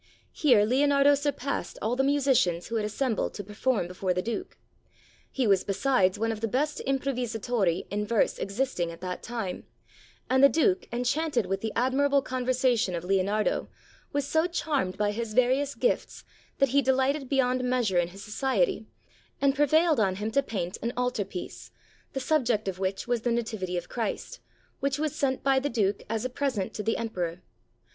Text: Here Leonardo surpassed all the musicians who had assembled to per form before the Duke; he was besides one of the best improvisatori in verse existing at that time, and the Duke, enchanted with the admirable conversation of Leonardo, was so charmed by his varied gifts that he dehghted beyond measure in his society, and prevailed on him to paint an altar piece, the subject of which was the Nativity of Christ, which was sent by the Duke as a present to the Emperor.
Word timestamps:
Here 0.31 0.65
Leonardo 0.65 1.13
surpassed 1.13 1.77
all 1.79 1.95
the 1.95 2.03
musicians 2.03 2.65
who 2.69 2.75
had 2.77 2.85
assembled 2.85 3.35
to 3.35 3.43
per 3.43 3.53
form 3.53 3.87
before 3.87 4.15
the 4.15 4.21
Duke; 4.23 4.57
he 5.29 5.45
was 5.45 5.63
besides 5.63 6.17
one 6.17 6.31
of 6.31 6.41
the 6.41 6.47
best 6.47 6.81
improvisatori 6.87 7.85
in 7.91 8.07
verse 8.07 8.39
existing 8.39 8.89
at 8.89 9.01
that 9.01 9.21
time, 9.21 9.67
and 10.27 10.43
the 10.43 10.49
Duke, 10.49 10.87
enchanted 10.91 11.45
with 11.45 11.61
the 11.61 11.71
admirable 11.75 12.23
conversation 12.23 12.95
of 12.95 13.03
Leonardo, 13.03 13.69
was 14.11 14.27
so 14.27 14.47
charmed 14.47 14.97
by 14.97 15.11
his 15.11 15.35
varied 15.35 15.69
gifts 15.77 16.23
that 16.57 16.69
he 16.69 16.81
dehghted 16.81 17.29
beyond 17.29 17.63
measure 17.63 17.99
in 17.99 18.07
his 18.07 18.23
society, 18.23 18.87
and 19.39 19.53
prevailed 19.53 19.99
on 19.99 20.15
him 20.15 20.31
to 20.31 20.41
paint 20.41 20.79
an 20.81 20.93
altar 20.97 21.23
piece, 21.23 21.69
the 22.13 22.19
subject 22.19 22.67
of 22.67 22.79
which 22.79 23.07
was 23.07 23.21
the 23.21 23.31
Nativity 23.31 23.77
of 23.77 23.87
Christ, 23.87 24.39
which 24.79 24.97
was 24.97 25.15
sent 25.15 25.43
by 25.43 25.59
the 25.59 25.69
Duke 25.69 26.01
as 26.09 26.25
a 26.25 26.29
present 26.31 26.73
to 26.73 26.81
the 26.81 26.97
Emperor. 26.97 27.43